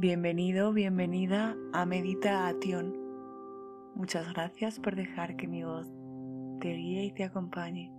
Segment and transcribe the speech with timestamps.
[0.00, 2.96] Bienvenido, bienvenida a Meditación.
[3.94, 5.86] Muchas gracias por dejar que mi voz
[6.58, 7.92] te guíe y te acompañe.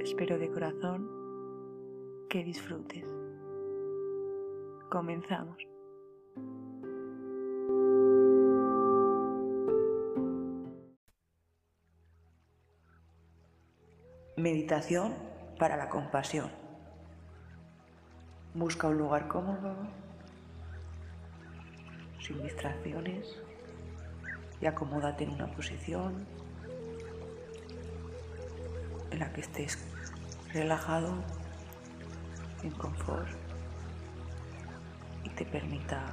[0.00, 1.06] Espero de corazón
[2.30, 3.04] que disfrutes.
[4.90, 5.58] Comenzamos.
[14.38, 15.12] Meditación
[15.58, 16.50] para la compasión.
[18.54, 20.05] Busca un lugar cómodo,
[22.26, 23.40] sin distracciones
[24.60, 26.26] y acomódate en una posición
[29.12, 29.78] en la que estés
[30.52, 31.14] relajado,
[32.64, 33.28] en confort
[35.22, 36.04] y te permita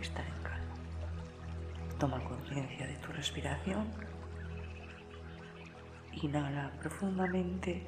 [0.00, 0.74] estar en calma.
[1.98, 3.86] Toma conciencia de tu respiración.
[6.22, 7.86] Inhala profundamente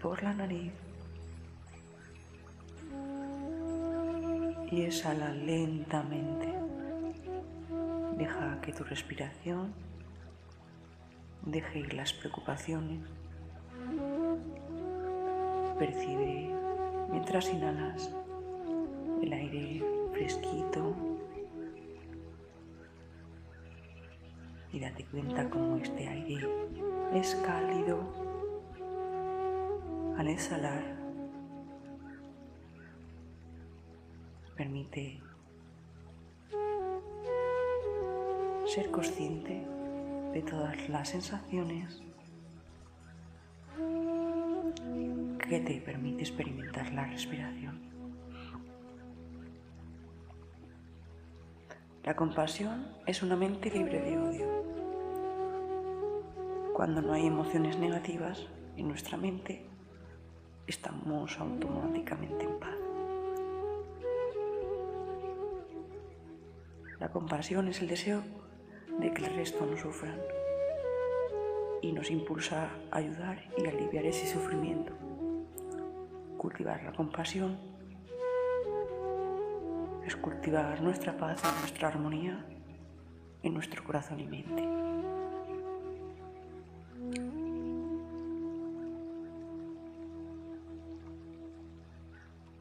[0.00, 0.72] por la nariz
[4.70, 6.52] y exhala lentamente.
[8.16, 9.72] Deja que tu respiración
[11.44, 13.00] deje ir las preocupaciones.
[15.78, 16.50] Percibe
[17.10, 18.10] mientras inhalas
[19.22, 20.94] el aire fresquito
[24.72, 26.48] y date cuenta cómo este aire
[27.14, 28.00] es cálido
[30.18, 30.95] al exhalar
[34.56, 35.20] Permite
[38.66, 39.66] ser consciente
[40.32, 42.02] de todas las sensaciones
[45.48, 47.80] que te permite experimentar la respiración.
[52.02, 54.46] La compasión es una mente libre de odio.
[56.74, 58.46] Cuando no hay emociones negativas
[58.76, 59.66] en nuestra mente,
[60.66, 62.85] estamos automáticamente en paz.
[67.06, 68.20] La compasión es el deseo
[68.98, 70.20] de que el resto no sufran
[71.80, 74.92] y nos impulsa a ayudar y aliviar ese sufrimiento.
[76.36, 77.60] Cultivar la compasión
[80.04, 82.44] es cultivar nuestra paz nuestra armonía
[83.44, 84.68] en nuestro corazón y mente.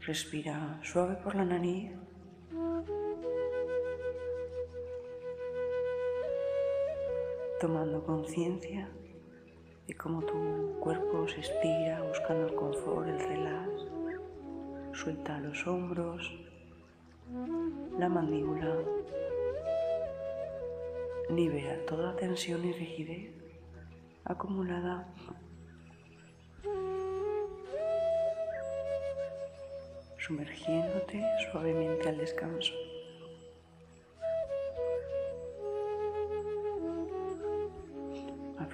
[0.01, 2.04] Respira suave por la nariz
[7.65, 8.87] tomando conciencia
[9.87, 13.71] de cómo tu cuerpo se estira buscando el confort, el relax.
[14.93, 16.31] Suelta los hombros,
[17.97, 18.71] la mandíbula.
[21.31, 23.33] Libera toda tensión y rigidez
[24.25, 25.11] acumulada.
[30.19, 32.73] Sumergiéndote suavemente al descanso.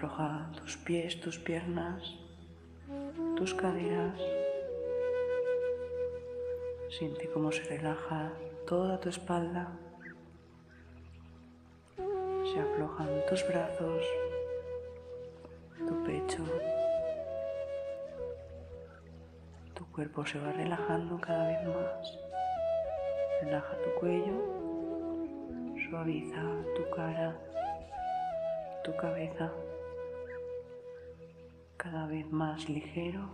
[0.01, 2.15] Afloja tus pies, tus piernas,
[3.37, 4.19] tus caderas.
[6.89, 8.33] Siente cómo se relaja
[8.65, 9.67] toda tu espalda.
[11.97, 14.03] Se aflojan tus brazos,
[15.77, 16.45] tu pecho.
[19.75, 22.19] Tu cuerpo se va relajando cada vez más.
[23.43, 24.33] Relaja tu cuello,
[25.87, 26.41] suaviza
[26.75, 27.39] tu cara,
[28.83, 29.51] tu cabeza
[31.81, 33.27] cada vez más ligero,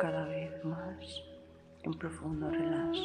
[0.00, 1.22] cada vez más
[1.82, 2.98] en profundo relax.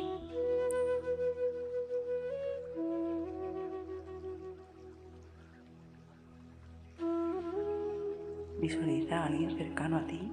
[8.61, 10.31] Visualiza a alguien cercano a ti.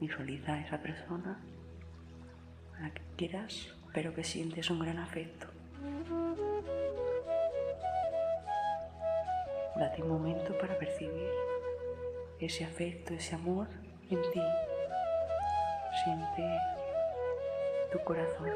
[0.00, 1.40] Visualiza a esa persona
[2.76, 5.46] a la que quieras, pero que sientes un gran afecto.
[9.84, 11.28] Un momento para percibir
[12.40, 13.68] ese afecto, ese amor
[14.10, 14.40] en ti.
[16.02, 16.58] Siente
[17.92, 18.50] tu corazón.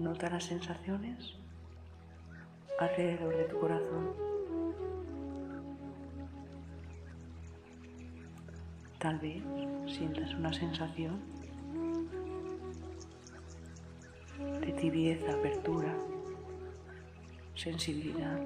[0.00, 1.34] Nota las sensaciones
[2.78, 4.10] alrededor de tu corazón.
[8.98, 9.42] Tal vez
[9.86, 11.20] sientas una sensación
[14.60, 15.94] de tibieza, apertura,
[17.54, 18.40] sensibilidad.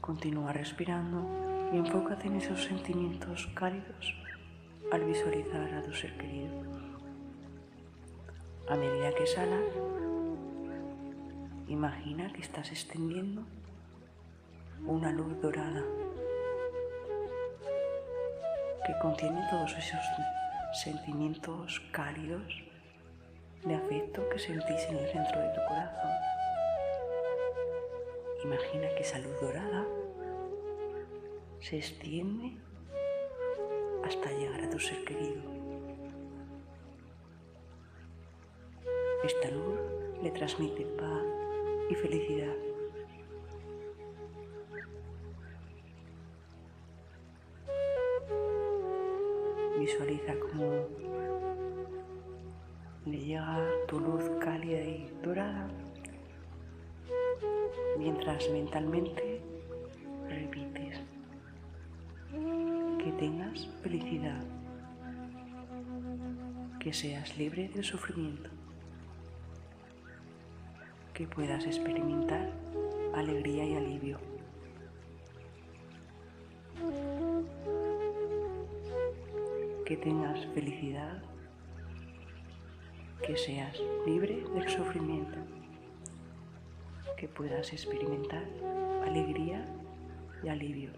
[0.00, 1.26] Continúa respirando
[1.72, 4.14] y enfócate en esos sentimientos cálidos
[4.90, 6.52] al visualizar a tu ser querido.
[8.68, 9.64] A medida que salas,
[11.68, 13.46] imagina que estás extendiendo
[14.86, 15.84] una luz dorada
[18.84, 20.00] que contiene todos esos
[20.72, 22.62] sentimientos cálidos
[23.64, 26.10] de afecto que sentís en el centro de tu corazón.
[28.44, 29.86] Imagina que esa luz dorada
[31.60, 32.56] se extiende
[34.04, 35.42] hasta llegar a tu ser querido.
[39.22, 39.78] Esta luz
[40.20, 41.22] le transmite paz
[41.88, 42.71] y felicidad.
[49.92, 50.86] Visualiza cómo
[53.04, 53.58] le llega
[53.88, 55.68] tu luz cálida y dorada
[57.98, 59.42] mientras mentalmente
[60.30, 60.98] repites
[63.04, 64.42] que tengas felicidad,
[66.80, 68.48] que seas libre del sufrimiento,
[71.12, 72.50] que puedas experimentar
[73.14, 74.31] alegría y alivio.
[79.92, 81.22] Que tengas felicidad,
[83.26, 85.36] que seas libre del sufrimiento
[87.18, 88.42] que puedas experimentar
[89.04, 89.66] alegría
[90.42, 90.92] y alivio.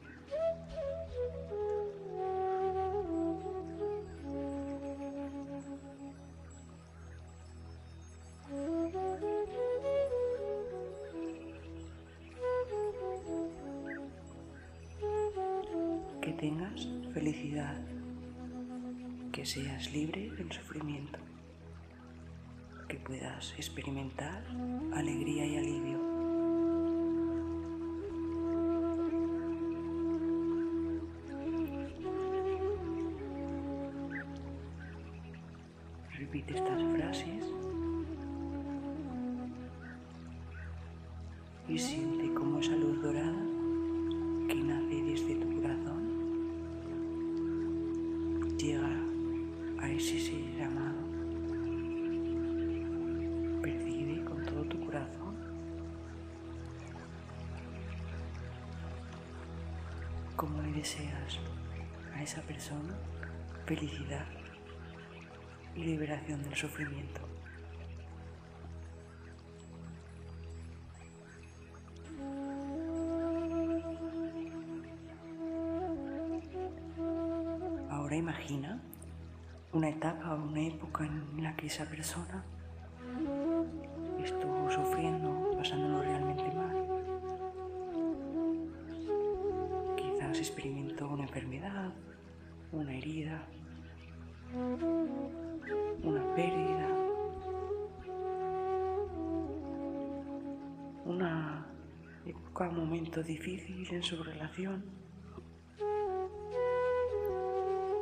[16.23, 17.77] Que tengas felicidad,
[19.35, 21.19] que seas libre del sufrimiento,
[22.89, 24.45] que puedas experimentar
[24.95, 26.04] alegría y alivio.
[66.55, 67.21] Del sufrimiento.
[77.91, 78.81] Ahora imagina
[79.73, 82.45] una etapa o una época en la que esa persona
[84.23, 86.77] estuvo sufriendo, pasándolo realmente mal.
[89.97, 91.93] Quizás experimentó una enfermedad,
[92.71, 93.43] una herida,
[96.03, 96.89] una pérdida,
[101.05, 101.67] una
[102.27, 104.85] época, un momento difícil en su relación.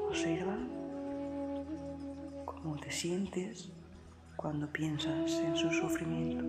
[0.09, 0.57] Observa
[2.45, 3.73] cómo te sientes
[4.37, 6.45] cuando piensas en su sufrimiento.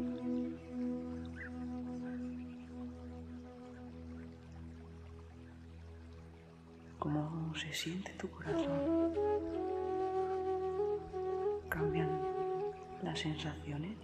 [7.00, 9.33] Cómo se siente tu corazón
[11.74, 12.08] cambian
[13.01, 13.98] las sensaciones.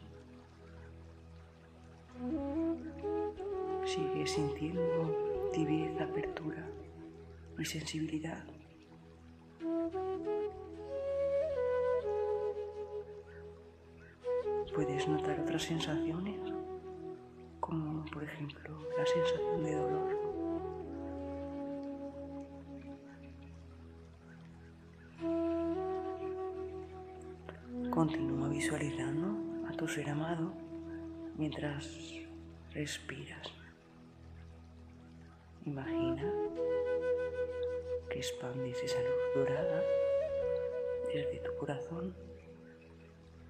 [3.85, 6.67] Sigue sintiendo tibieza, apertura
[7.59, 8.43] y sensibilidad.
[14.73, 16.39] Puedes notar otras sensaciones,
[17.59, 19.98] como por ejemplo la sensación de dolor.
[28.09, 30.51] Continúa visualizando a tu ser amado
[31.37, 31.85] mientras
[32.73, 33.53] respiras.
[35.63, 36.33] Imagina
[38.09, 39.83] que expandes esa luz dorada
[41.13, 42.15] desde tu corazón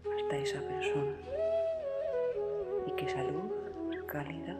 [0.04, 1.16] hasta esa persona
[2.86, 3.54] y que esa luz
[4.08, 4.60] cálida,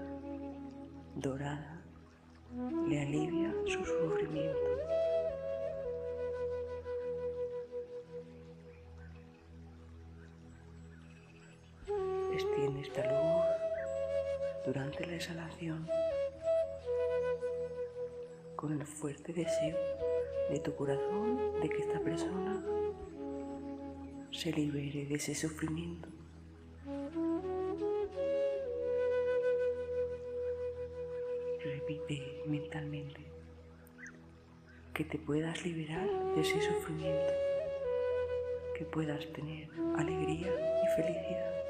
[1.16, 1.82] dorada,
[2.88, 4.69] le alivia su sufrimiento.
[14.66, 15.88] Durante la exhalación
[18.56, 19.78] con el fuerte deseo
[20.50, 22.62] de tu corazón de que esta persona
[24.32, 26.10] se libere de ese sufrimiento.
[31.64, 33.22] Repite mentalmente
[34.94, 37.34] que te puedas liberar de ese sufrimiento,
[38.78, 40.52] que puedas tener alegría
[40.84, 41.69] y felicidad.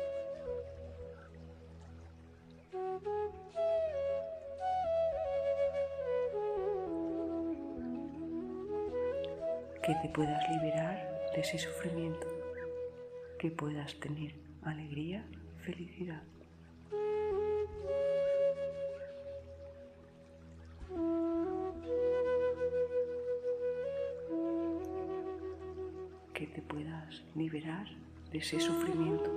[9.90, 12.28] Que te puedas liberar de ese sufrimiento,
[13.40, 15.26] que puedas tener alegría
[15.66, 16.22] felicidad.
[26.36, 27.88] Que te puedas liberar
[28.32, 29.32] de ese sufrimiento,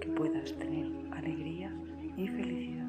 [0.00, 1.72] que puedas tener alegría
[2.16, 2.79] y felicidad.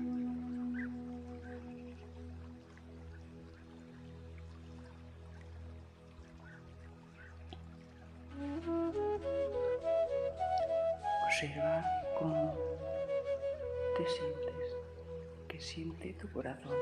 [15.71, 16.75] Siente tu corazón.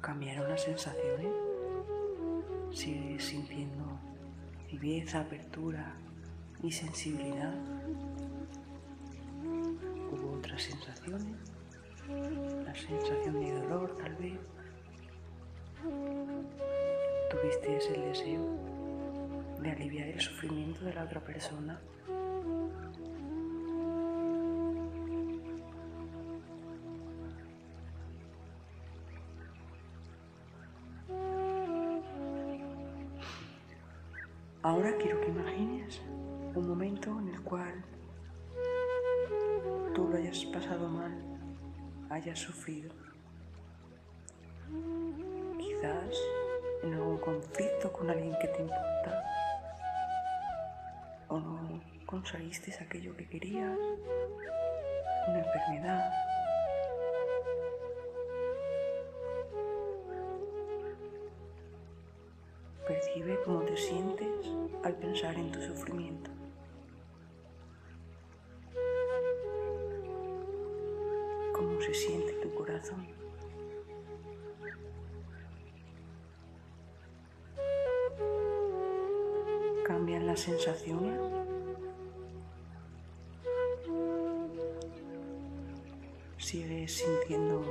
[0.00, 1.32] Cambiaron las sensaciones.
[2.70, 3.98] Sigues sintiendo
[4.70, 5.94] viveza, apertura
[6.62, 7.54] y sensibilidad.
[10.12, 11.38] Hubo otras sensaciones.
[12.64, 14.38] La sensación de dolor tal vez
[17.30, 18.71] tuviste el deseo
[19.62, 21.80] de aliviar el sufrimiento de la otra persona.
[34.62, 36.00] Ahora quiero que imagines
[36.54, 37.84] un momento en el cual
[39.94, 41.12] tú lo hayas pasado mal,
[42.10, 42.92] hayas sufrido.
[45.58, 46.16] Quizás
[46.82, 49.31] en algún conflicto con alguien que te importa
[51.32, 53.78] o no conseguiste aquello que querías,
[55.28, 56.12] una enfermedad.
[62.86, 64.28] Percibe cómo te sientes
[64.84, 66.30] al pensar en tu sufrimiento.
[71.54, 73.06] Cómo se siente tu corazón.
[80.32, 81.20] Las sensaciones.
[86.38, 87.62] Sigues sintiendo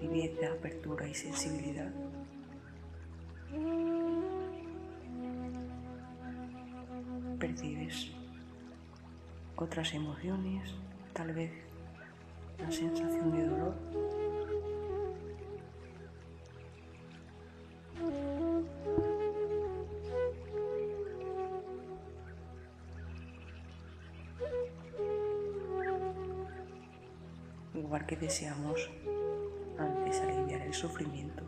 [0.00, 1.92] tibieza, apertura y sensibilidad.
[7.38, 8.10] Percibes
[9.54, 10.74] otras emociones,
[11.12, 11.52] tal vez
[12.58, 14.21] la sensación de dolor.
[28.32, 28.90] Deseamos
[29.78, 31.44] antes aliviar el sufrimiento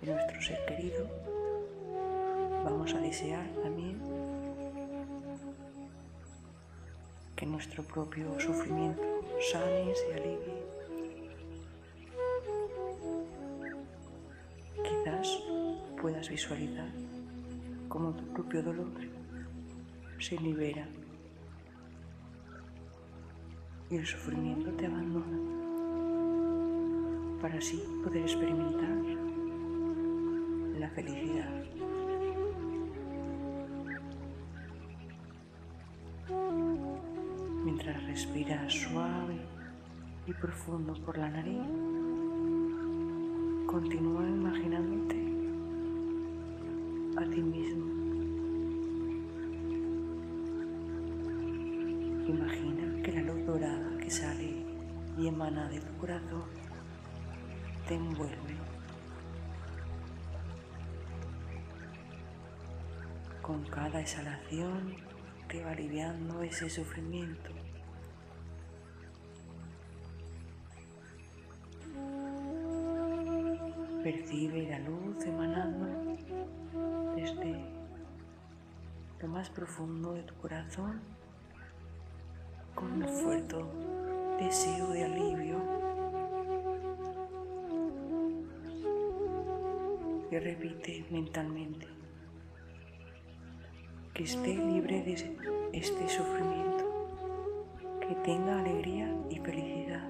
[0.00, 1.04] de nuestro ser querido,
[2.64, 3.98] vamos a desear también
[7.34, 9.02] que nuestro propio sufrimiento
[9.50, 10.62] sane, se alivie.
[14.84, 15.42] Quizás
[16.00, 16.88] puedas visualizar
[17.88, 18.92] cómo tu propio dolor
[20.20, 20.86] se libera
[23.90, 25.59] y el sufrimiento te abandona
[27.40, 28.96] para así poder experimentar
[30.78, 31.48] la felicidad.
[37.64, 39.36] Mientras respiras suave
[40.26, 41.62] y profundo por la nariz,
[43.66, 45.16] continúa imaginándote
[47.16, 47.86] a ti mismo.
[52.28, 54.64] Imagina que la luz dorada que sale
[55.18, 56.59] y emana de tu corazón
[57.90, 58.54] te envuelve.
[63.42, 64.94] Con cada exhalación
[65.48, 67.50] te va aliviando ese sufrimiento.
[74.04, 76.16] Percibe la luz emanando
[77.16, 77.60] desde
[79.20, 81.00] lo más profundo de tu corazón
[82.76, 83.56] con un fuerte
[84.38, 85.79] deseo de alivio.
[90.30, 91.86] Y repite mentalmente.
[94.14, 95.14] Que esté libre de
[95.72, 97.08] este sufrimiento,
[98.00, 100.08] que tenga alegría y felicidad,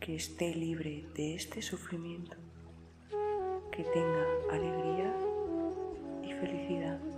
[0.00, 2.36] que esté libre de este sufrimiento,
[3.70, 5.14] que tenga alegría
[6.22, 7.15] y felicidad.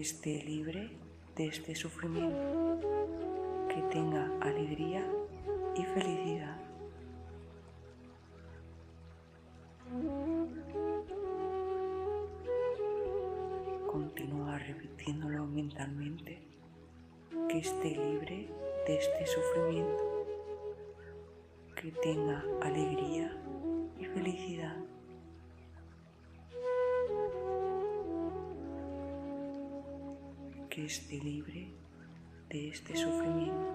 [0.00, 0.90] Esté libre
[1.36, 2.80] de este sufrimiento,
[3.68, 5.06] que tenga alegría
[5.76, 6.56] y felicidad.
[13.86, 16.38] Continúa repitiéndolo mentalmente,
[17.48, 18.48] que esté libre
[18.86, 20.26] de este sufrimiento,
[21.76, 23.36] que tenga alegría
[23.98, 24.76] y felicidad.
[30.80, 31.68] Que esté libre
[32.48, 33.70] de este sufrimiento,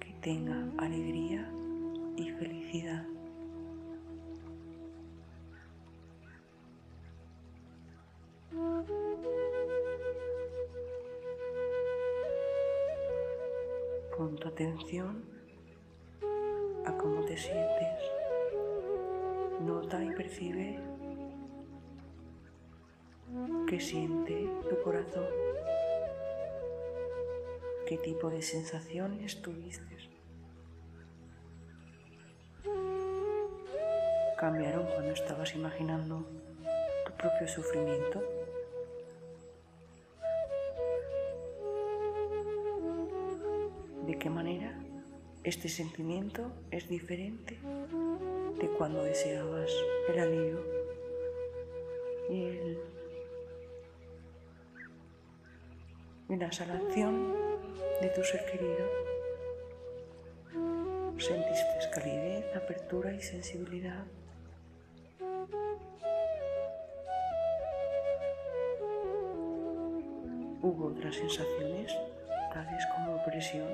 [0.00, 1.46] que tenga alegría
[2.16, 3.06] y felicidad.
[14.16, 15.24] Pon tu atención
[16.86, 17.98] a cómo te sientes.
[19.60, 20.78] Nota y percibe
[23.68, 25.45] qué siente tu corazón
[27.86, 29.96] qué tipo de sensaciones tuviste.
[34.36, 36.26] Cambiaron cuando estabas imaginando
[37.06, 38.22] tu propio sufrimiento.
[44.06, 44.78] ¿De qué manera
[45.44, 47.58] este sentimiento es diferente
[48.60, 49.70] de cuando deseabas
[50.08, 50.60] el alivio
[52.28, 52.78] y, el,
[56.28, 57.45] y la sanación
[58.00, 58.86] de tu ser querido.
[61.18, 64.04] Sentiste calidez, apertura y sensibilidad.
[70.60, 71.96] Hubo otras sensaciones,
[72.52, 73.68] tales como opresión.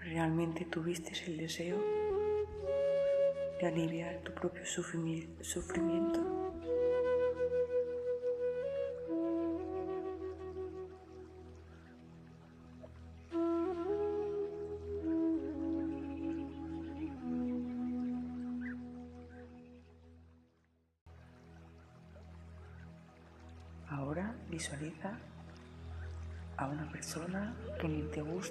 [0.00, 1.78] ¿Realmente tuviste el deseo
[3.60, 6.20] de aliviar tu propio sufrimiento?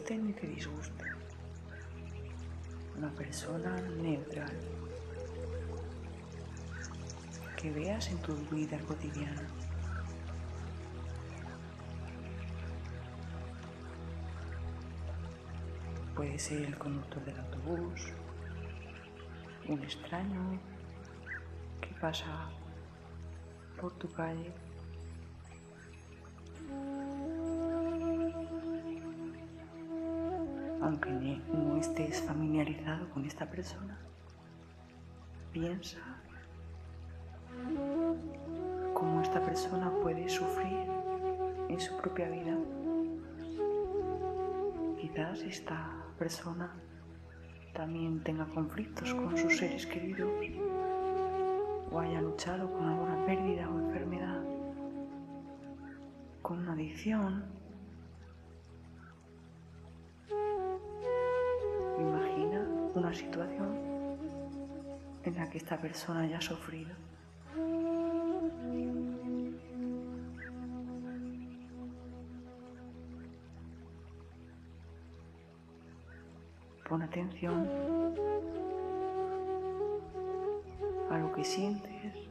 [0.08, 1.04] Guste ni te disguste.
[2.98, 4.54] Una persona neutral
[7.58, 9.42] que veas en tu vida cotidiana.
[16.16, 18.08] Puede ser el conductor del autobús,
[19.68, 20.58] un extraño
[21.82, 22.50] que pasa
[23.80, 24.54] por tu calle
[30.88, 33.98] aunque no estés familiarizado con esta persona,
[35.52, 36.00] piensa
[38.94, 40.88] cómo esta persona puede sufrir
[41.68, 42.58] en su propia vida.
[45.02, 46.72] Quizás esta persona
[47.74, 50.32] también tenga conflictos con sus seres queridos
[51.92, 54.42] o haya luchado con alguna pérdida o enfermedad,
[56.42, 57.67] con una adicción
[63.08, 63.70] una situación
[65.24, 66.94] en la que esta persona haya sufrido.
[76.90, 77.66] Pon atención
[81.10, 82.27] a lo que sientes,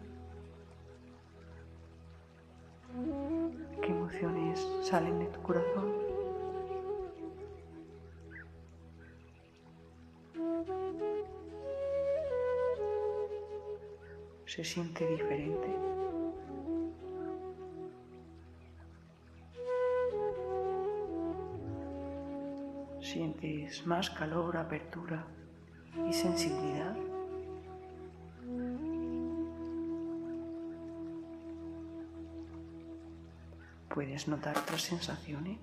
[14.46, 15.68] se siente diferente.
[23.00, 25.26] Sientes más calor, apertura
[26.09, 26.96] y sensibilidad.
[33.88, 35.59] Puedes notar otras sensaciones,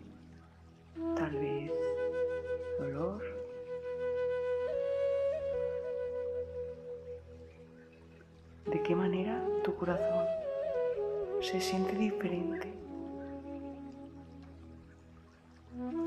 [11.54, 12.74] se siente diferente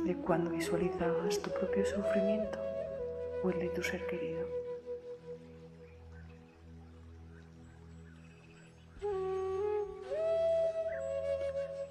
[0.04, 2.58] de cuando visualizabas tu propio sufrimiento
[3.44, 4.44] o el de tu ser querido.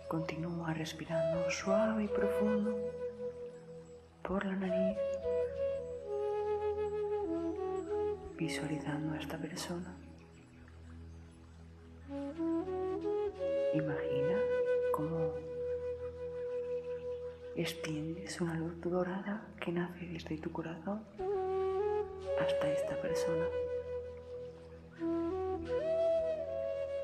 [0.09, 2.75] Continúa respirando suave y profundo
[4.21, 4.97] por la nariz,
[8.37, 10.04] visualizando a esta persona.
[17.65, 21.03] Extiendes una luz dorada que nace desde tu corazón
[22.39, 23.45] hasta esta persona.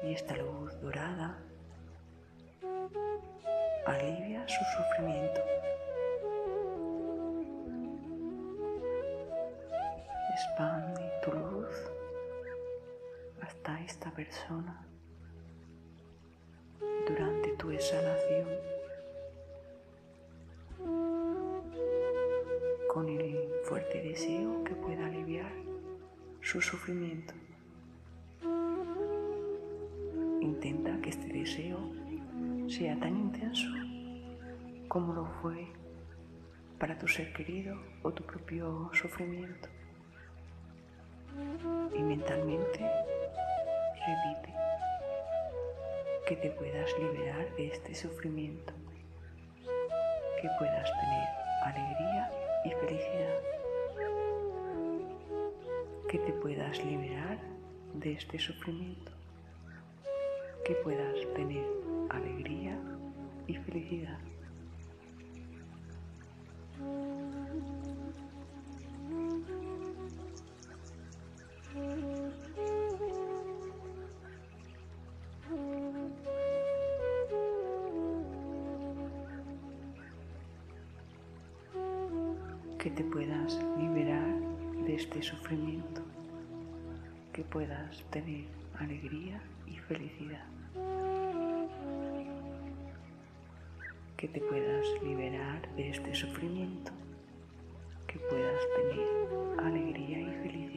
[0.04, 1.40] Y esta luz dorada
[3.88, 5.42] alivia su sufrimiento.
[10.36, 11.76] Expande tu luz
[13.42, 14.86] hasta esta persona
[17.08, 18.71] durante tu exhalación
[23.92, 25.52] fuerte deseo que pueda aliviar
[26.42, 27.34] su sufrimiento.
[30.40, 31.78] Intenta que este deseo
[32.70, 33.68] sea tan intenso
[34.88, 35.68] como lo fue
[36.80, 39.68] para tu ser querido o tu propio sufrimiento.
[41.96, 42.80] Y mentalmente
[44.08, 44.54] repite
[46.28, 48.74] que te puedas liberar de este sufrimiento,
[50.42, 51.28] que puedas tener
[51.64, 52.32] alegría
[52.66, 53.61] y felicidad,
[56.12, 57.40] que te puedas liberar
[57.94, 59.14] de este sufrimiento,
[60.66, 61.66] que puedas tener
[62.10, 62.78] alegría
[63.48, 64.20] y felicidad.
[82.78, 84.11] que te puedas liberar
[85.02, 86.02] este sufrimiento,
[87.34, 88.46] que puedas tener
[88.80, 90.46] alegría y felicidad.
[94.18, 96.92] que te puedas liberar de este sufrimiento,
[98.06, 100.71] que puedas tener alegría y felicidad.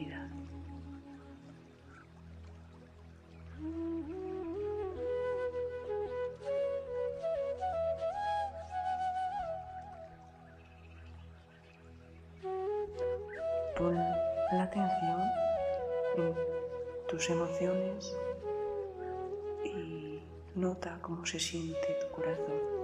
[21.01, 22.75] Cómo se siente tu corazón.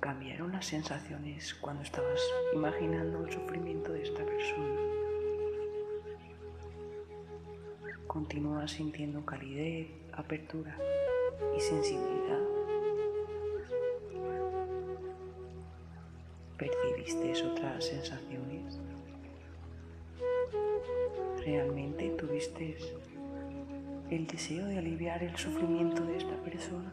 [0.00, 2.20] cambiaron las sensaciones cuando estabas
[2.54, 4.80] imaginando el sufrimiento de esta persona.
[8.06, 10.78] Continúas sintiendo calidez, apertura
[11.56, 12.40] y sensibilidad.
[16.56, 18.78] ¿Percibiste otras sensaciones?
[21.44, 22.76] ¿Realmente tuviste
[24.10, 26.92] el deseo de aliviar el sufrimiento de esta persona?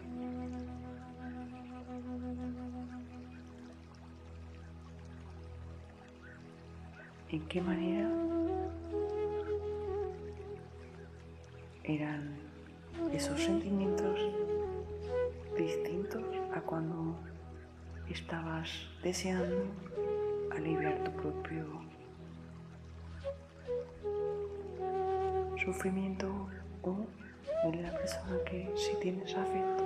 [7.33, 8.07] en qué manera
[11.83, 12.35] eran
[13.11, 14.19] esos sentimientos
[15.57, 16.23] distintos
[16.53, 17.17] a cuando
[18.07, 18.69] estabas
[19.01, 19.65] deseando
[20.51, 21.65] aliviar tu propio
[25.57, 26.49] sufrimiento
[26.91, 29.83] o de la persona que si tienes afecto.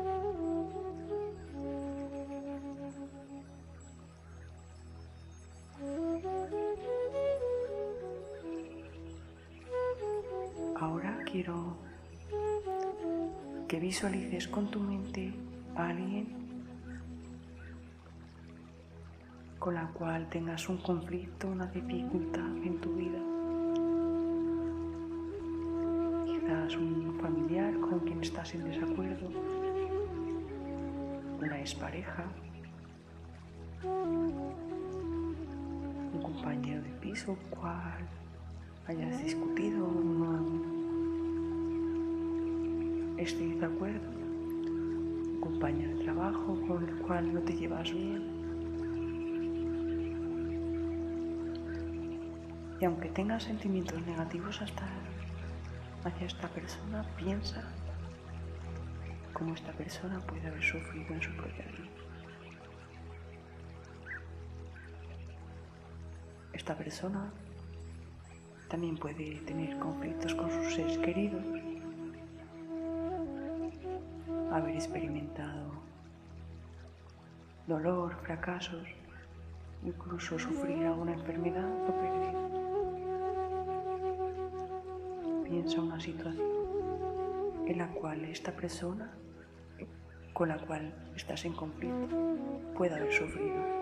[11.32, 11.76] quiero
[13.68, 15.34] que visualices con tu mente
[15.76, 16.28] a alguien
[19.60, 23.27] con la cual tengas un conflicto, una dificultad en tu vida.
[26.76, 29.30] Un familiar con quien estás en desacuerdo,
[31.40, 32.26] una expareja,
[33.86, 34.44] un
[36.22, 38.06] compañero de piso, cual
[38.86, 39.88] hayas discutido,
[43.18, 48.24] estéis de acuerdo, un compañero de trabajo con el cual no te llevas bien.
[52.82, 54.86] Y aunque tengas sentimientos negativos hasta
[56.08, 57.64] hacia esta persona, piensa
[59.34, 61.90] cómo esta persona puede haber sufrido en su propia vida.
[66.54, 67.32] Esta persona
[68.70, 71.44] también puede tener conflictos con sus seres queridos
[74.52, 75.72] haber experimentado
[77.68, 78.88] dolor, fracasos,
[79.84, 82.57] incluso sufrir alguna enfermedad o pérdida.
[85.50, 86.46] Piensa una situación
[87.68, 89.14] en la cual esta persona
[90.34, 92.08] con la cual estás en conflicto
[92.76, 93.77] puede haber sufrido.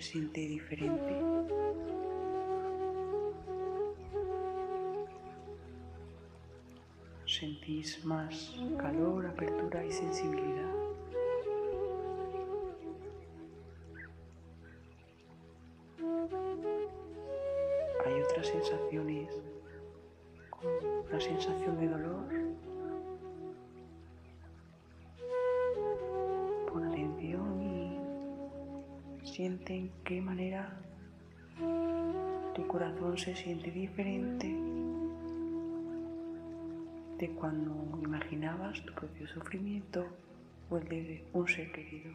[0.00, 1.14] Se siente diferente.
[7.26, 10.79] Sentís más calor, apertura y sensibilidad.
[29.30, 30.76] Siente en qué manera
[32.54, 34.48] tu corazón se siente diferente
[37.18, 40.04] de cuando imaginabas tu propio sufrimiento
[40.68, 42.10] o el de un ser querido.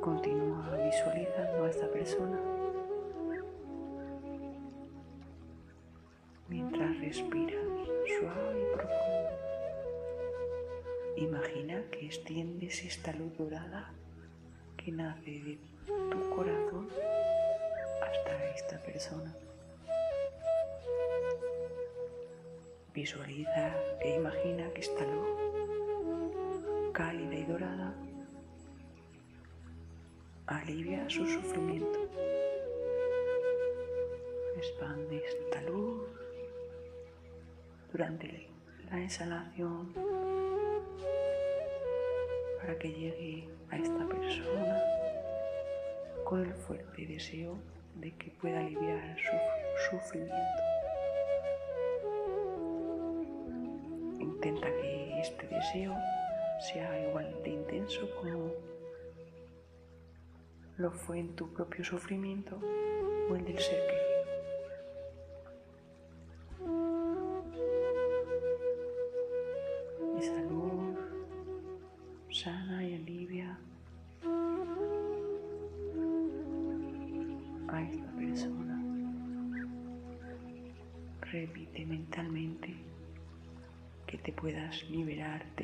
[0.00, 2.40] Continúa visualizando a esta persona
[6.48, 7.61] mientras respiras
[8.22, 8.72] y.
[11.16, 13.90] Imagina que extiendes esta luz dorada
[14.76, 16.88] que nace de tu corazón
[18.02, 19.34] hasta esta persona.
[22.94, 25.28] Visualiza e imagina que esta luz
[26.92, 27.94] cálida y dorada
[30.46, 31.98] alivia su sufrimiento.
[34.56, 36.21] Expande esta luz
[37.92, 38.48] durante
[38.90, 39.92] la exhalación
[42.58, 44.82] para que llegue a esta persona
[46.24, 47.58] con el fuerte deseo
[47.96, 50.62] de que pueda aliviar su sufrimiento.
[54.20, 55.94] Intenta que este deseo
[56.72, 58.52] sea igual de intenso como
[60.78, 62.58] lo fue en tu propio sufrimiento
[63.28, 64.11] o el del ser querido.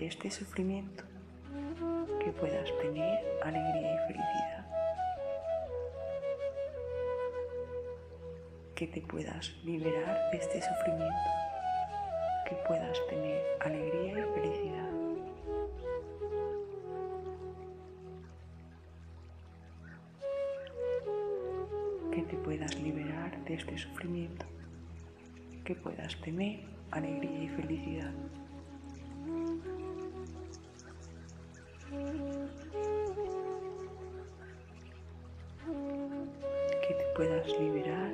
[0.09, 1.05] Este sufrimiento,
[2.25, 4.59] que puedas tener alegría y felicidad.
[8.75, 11.31] que te puedas liberar de este sufrimiento,
[12.49, 14.91] que puedas tener alegría y felicidad.
[22.13, 24.47] Que te puedas liberar de este sufrimiento,
[25.65, 26.61] que puedas tener
[26.93, 28.13] alegría y felicidad.
[36.83, 38.13] Que te puedas liberar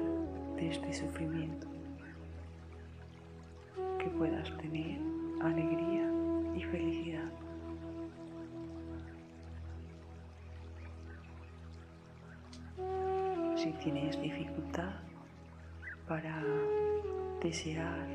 [0.57, 1.67] de este sufrimiento,
[3.99, 5.01] que puedas tener
[5.43, 6.09] alegría
[6.55, 7.33] y felicidad.
[13.57, 14.93] Si tienes dificultad
[16.07, 16.45] para
[17.43, 18.07] desear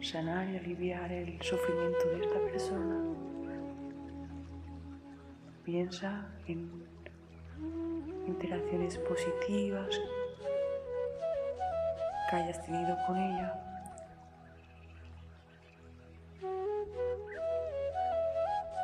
[0.00, 3.02] sanar y aliviar el sufrimiento de esta persona,
[5.64, 6.84] piensa en
[8.26, 9.88] interacciones positivas
[12.30, 13.60] que hayas tenido con ella.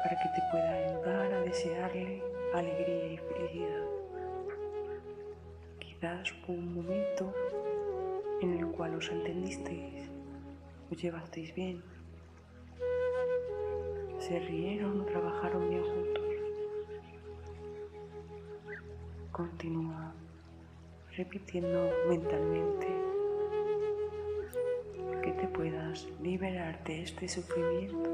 [0.03, 2.23] para que te pueda ayudar a desearle
[2.55, 3.85] alegría y felicidad.
[5.79, 7.35] Quizás hubo un momento
[8.41, 10.11] en el cual os entendisteis,
[10.91, 11.83] os llevasteis bien,
[14.19, 16.20] se rieron, trabajaron bien juntos.
[19.33, 20.13] Continúa
[21.17, 22.89] repitiendo mentalmente
[25.23, 28.11] que te puedas liberar de este sufrimiento,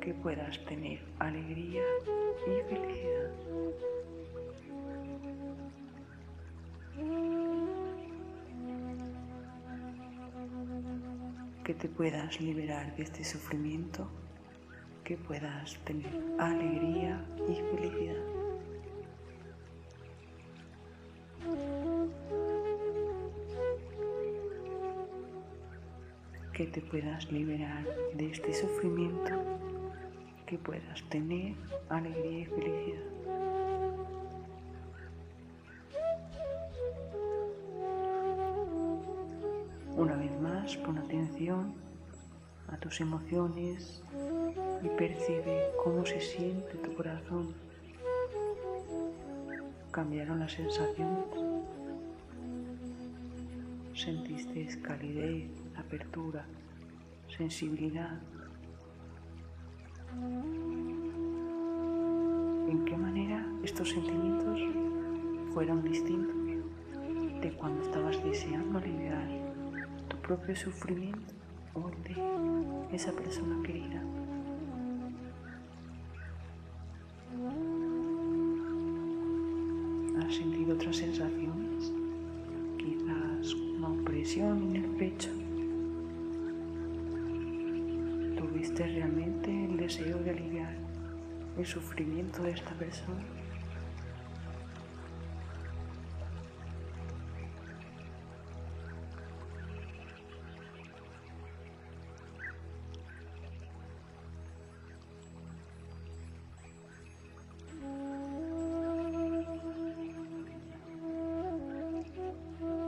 [0.00, 1.82] que puedas tener alegría
[2.46, 3.30] y felicidad.
[11.64, 14.08] Que te puedas liberar de este sufrimiento,
[15.04, 18.39] que puedas tener alegría y felicidad.
[26.60, 29.32] Que te puedas liberar de este sufrimiento,
[30.44, 31.54] que puedas tener
[31.88, 33.02] alegría y felicidad.
[39.96, 41.72] Una vez más, pon atención
[42.68, 44.02] a tus emociones
[44.82, 47.54] y percibe cómo se siente tu corazón.
[49.90, 51.24] Cambiaron las sensaciones.
[53.94, 56.44] Sentiste calidez, apertura,
[57.28, 58.20] sensibilidad.
[62.68, 64.60] ¿En qué manera estos sentimientos
[65.52, 66.36] fueron distintos
[67.40, 69.28] de cuando estabas deseando aliviar
[70.08, 71.34] tu propio sufrimiento
[71.74, 74.02] o de esa persona querida?
[80.18, 81.92] ¿Has sentido otras sensaciones?
[82.78, 85.39] Quizás una opresión en el pecho.
[88.60, 90.74] ¿Tuviste realmente el deseo de aliviar
[91.56, 93.24] el sufrimiento de esta persona?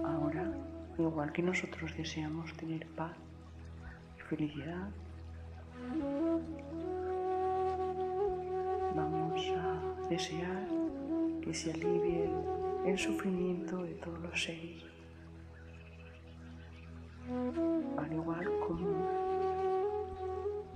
[0.04, 0.52] Ahora,
[0.98, 3.16] igual que nosotros deseamos tener paz
[4.18, 4.90] y felicidad,
[10.12, 10.68] desear
[11.40, 12.28] que se alivie
[12.84, 14.84] el sufrimiento de todos los seres.
[17.96, 18.90] Al igual como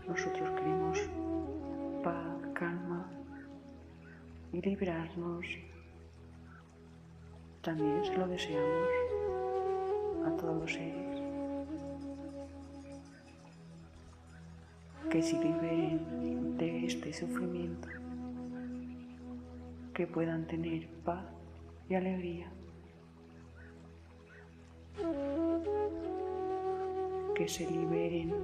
[0.09, 0.99] nosotros queremos
[2.03, 3.11] paz, calma
[4.55, 5.45] y librarnos,
[7.61, 8.89] también se lo deseamos
[10.25, 11.21] a todos los seres.
[15.11, 17.96] Que se liberen de este sufrimiento
[19.97, 21.25] que puedan tener paz
[21.89, 22.53] y alegría.
[27.35, 28.35] Que se liberen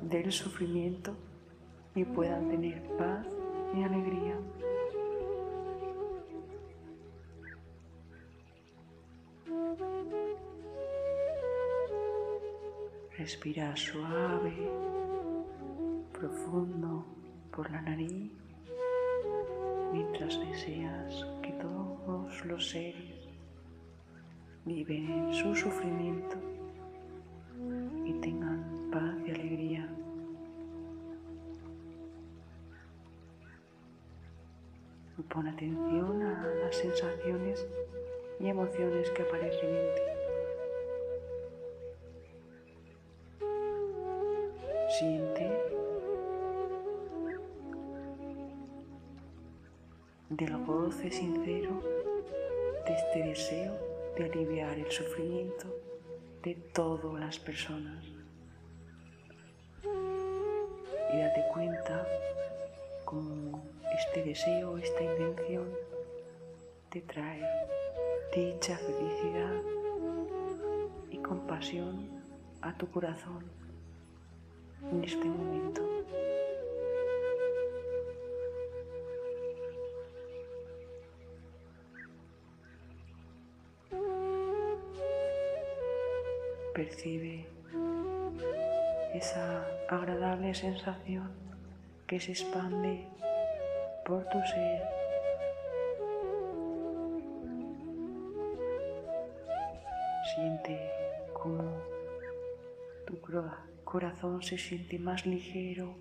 [0.00, 1.14] del sufrimiento
[1.94, 3.26] y puedan tener paz
[3.76, 4.40] y alegría.
[13.18, 14.54] Respira suave,
[16.14, 17.04] profundo
[17.50, 18.47] por la nariz
[19.92, 23.28] mientras deseas que todos los seres
[24.64, 26.36] viven su sufrimiento
[28.04, 29.88] y tengan paz y alegría.
[35.28, 37.66] Pon atención a las sensaciones
[38.40, 40.02] y emociones que aparecen en ti.
[44.98, 45.27] Siente
[50.38, 51.82] del goce sincero
[52.86, 53.74] de este deseo
[54.16, 55.66] de aliviar el sufrimiento
[56.44, 58.04] de todas las personas.
[61.12, 62.06] Y date cuenta
[63.04, 63.64] cómo
[63.98, 65.66] este deseo, esta intención
[66.90, 67.42] te trae
[68.32, 69.60] dicha, felicidad
[71.10, 72.08] y compasión
[72.62, 73.44] a tu corazón
[74.92, 75.87] en este momento.
[86.88, 87.44] Percibe
[89.12, 91.30] esa agradable sensación
[92.06, 93.06] que se expande
[94.06, 94.82] por tu ser.
[100.34, 100.90] Siente
[101.34, 101.76] cómo
[103.06, 103.20] tu
[103.84, 105.94] corazón se siente más ligero.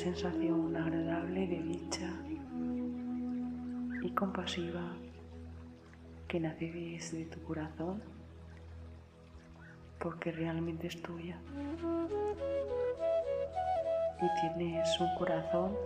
[0.00, 2.10] Sensación agradable de dicha
[4.02, 4.96] y compasiva
[6.26, 8.02] que nace desde tu corazón
[9.98, 11.36] porque realmente es tuya
[14.22, 15.76] y tienes un corazón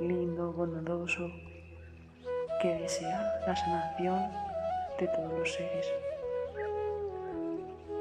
[0.00, 1.30] lindo, bondadoso,
[2.62, 4.18] que desea la sanación
[4.98, 5.86] de todos los seres.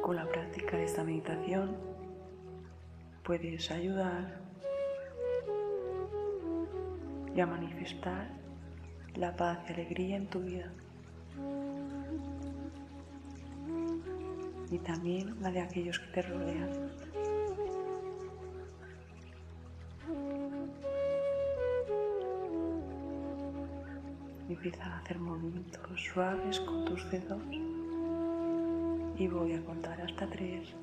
[0.02, 1.99] Con la práctica de esta meditación
[3.30, 4.42] puedes ayudar
[7.36, 8.28] y a manifestar
[9.14, 10.72] la paz y alegría en tu vida.
[14.72, 16.72] Y también la de aquellos que te rodean.
[24.50, 27.44] Empieza a hacer movimientos suaves con tus dedos
[29.20, 30.74] y voy a contar hasta tres.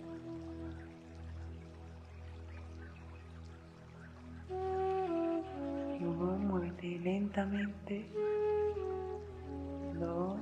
[7.07, 8.05] Lentamente.
[9.95, 10.41] Dos,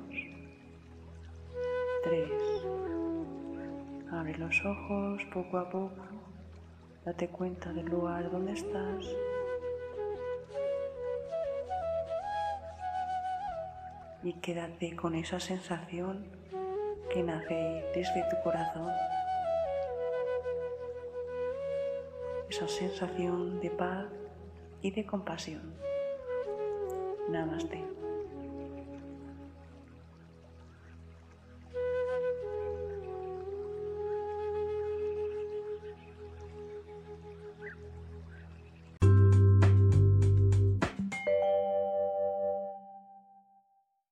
[2.04, 2.30] tres.
[4.10, 6.02] Abre los ojos poco a poco.
[7.04, 9.04] Date cuenta del lugar donde estás.
[14.22, 16.24] Y quédate con esa sensación
[17.12, 18.90] que nace desde tu corazón.
[22.48, 24.06] Esa sensación de paz
[24.80, 25.84] y de compasión.
[27.30, 28.03] Namaste.